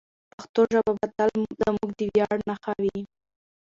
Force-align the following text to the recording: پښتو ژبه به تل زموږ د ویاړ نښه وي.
پښتو 0.37 0.61
ژبه 0.73 0.91
به 0.99 1.07
تل 1.17 1.31
زموږ 1.61 1.89
د 1.99 2.01
ویاړ 2.13 2.35
نښه 2.47 2.73
وي. 2.83 2.99